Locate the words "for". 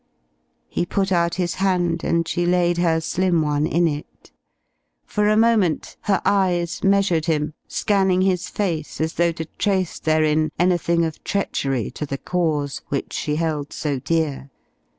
5.05-5.29